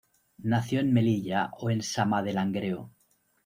[0.39, 2.91] Nació en Melilla o en Sama de Langreo.